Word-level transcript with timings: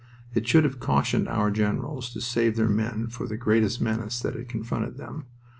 It 0.33 0.47
should 0.47 0.63
have 0.63 0.79
cautioned 0.79 1.27
our 1.29 1.51
generals 1.51 2.09
to 2.13 2.21
save 2.21 2.55
their 2.55 2.67
men 2.69 3.05
for 3.05 3.27
the 3.27 3.37
greatest 3.37 3.79
menace 3.79 4.19
that 4.21 4.33
had 4.33 4.49
confronted 4.49 4.97
them. 4.97 5.25